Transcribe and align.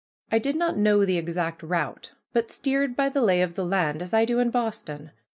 I 0.31 0.39
did 0.39 0.55
not 0.55 0.79
know 0.79 1.05
the 1.05 1.19
exact 1.19 1.61
route, 1.61 2.13
but 2.33 2.49
steered 2.49 2.95
by 2.95 3.07
the 3.09 3.21
lay 3.21 3.43
of 3.43 3.53
the 3.53 3.63
land, 3.63 4.01
as 4.01 4.15
I 4.15 4.25
do 4.25 4.39
in 4.39 4.49
Boston. 4.49 5.11